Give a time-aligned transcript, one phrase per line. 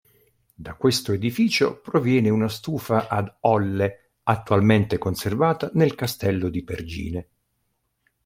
[0.55, 7.27] Da questo edificio proviene una stufa ad "olle" attualmente conservata nel Castello di Pergine.